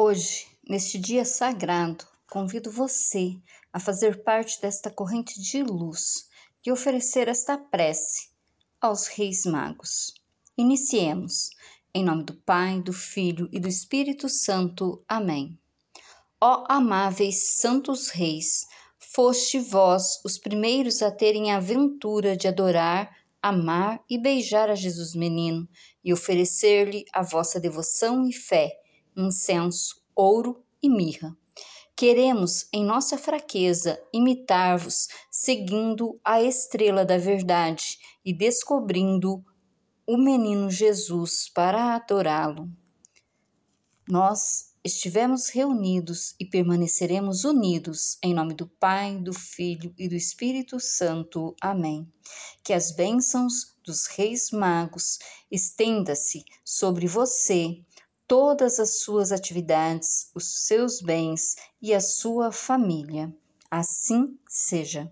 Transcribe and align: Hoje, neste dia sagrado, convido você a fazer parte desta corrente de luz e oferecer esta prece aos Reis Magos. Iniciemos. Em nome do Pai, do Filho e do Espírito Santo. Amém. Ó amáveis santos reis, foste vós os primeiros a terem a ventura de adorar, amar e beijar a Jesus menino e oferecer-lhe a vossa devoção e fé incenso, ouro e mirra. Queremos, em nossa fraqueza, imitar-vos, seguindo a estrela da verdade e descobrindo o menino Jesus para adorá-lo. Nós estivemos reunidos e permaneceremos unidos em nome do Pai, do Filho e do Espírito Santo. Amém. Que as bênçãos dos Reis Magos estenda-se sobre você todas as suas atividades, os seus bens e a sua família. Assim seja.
Hoje, 0.00 0.46
neste 0.62 0.96
dia 0.96 1.24
sagrado, 1.24 2.06
convido 2.30 2.70
você 2.70 3.36
a 3.72 3.80
fazer 3.80 4.22
parte 4.22 4.62
desta 4.62 4.92
corrente 4.92 5.42
de 5.42 5.60
luz 5.60 6.28
e 6.64 6.70
oferecer 6.70 7.26
esta 7.26 7.58
prece 7.58 8.28
aos 8.80 9.08
Reis 9.08 9.44
Magos. 9.44 10.14
Iniciemos. 10.56 11.50
Em 11.92 12.04
nome 12.04 12.22
do 12.22 12.32
Pai, 12.32 12.80
do 12.80 12.92
Filho 12.92 13.48
e 13.50 13.58
do 13.58 13.66
Espírito 13.66 14.28
Santo. 14.28 15.02
Amém. 15.08 15.58
Ó 16.40 16.64
amáveis 16.68 17.56
santos 17.56 18.08
reis, 18.08 18.68
foste 19.00 19.58
vós 19.58 20.20
os 20.24 20.38
primeiros 20.38 21.02
a 21.02 21.10
terem 21.10 21.50
a 21.50 21.58
ventura 21.58 22.36
de 22.36 22.46
adorar, 22.46 23.16
amar 23.42 24.00
e 24.08 24.16
beijar 24.16 24.70
a 24.70 24.76
Jesus 24.76 25.16
menino 25.16 25.68
e 26.04 26.12
oferecer-lhe 26.12 27.04
a 27.12 27.24
vossa 27.24 27.58
devoção 27.58 28.28
e 28.28 28.32
fé 28.32 28.78
incenso, 29.18 30.00
ouro 30.14 30.64
e 30.82 30.88
mirra. 30.88 31.36
Queremos, 31.96 32.68
em 32.72 32.84
nossa 32.84 33.18
fraqueza, 33.18 34.00
imitar-vos, 34.12 35.08
seguindo 35.30 36.18
a 36.24 36.40
estrela 36.40 37.04
da 37.04 37.18
verdade 37.18 37.98
e 38.24 38.32
descobrindo 38.32 39.44
o 40.06 40.16
menino 40.16 40.70
Jesus 40.70 41.50
para 41.52 41.96
adorá-lo. 41.96 42.70
Nós 44.08 44.72
estivemos 44.84 45.48
reunidos 45.48 46.36
e 46.38 46.46
permaneceremos 46.46 47.44
unidos 47.44 48.16
em 48.22 48.32
nome 48.32 48.54
do 48.54 48.66
Pai, 48.66 49.18
do 49.18 49.34
Filho 49.34 49.92
e 49.98 50.08
do 50.08 50.14
Espírito 50.14 50.78
Santo. 50.78 51.54
Amém. 51.60 52.10
Que 52.62 52.72
as 52.72 52.92
bênçãos 52.92 53.76
dos 53.84 54.06
Reis 54.06 54.50
Magos 54.52 55.18
estenda-se 55.50 56.44
sobre 56.64 57.06
você 57.06 57.82
todas 58.28 58.78
as 58.78 59.00
suas 59.00 59.32
atividades, 59.32 60.30
os 60.34 60.66
seus 60.66 61.00
bens 61.00 61.56
e 61.80 61.94
a 61.94 62.00
sua 62.00 62.52
família. 62.52 63.34
Assim 63.70 64.38
seja. 64.46 65.10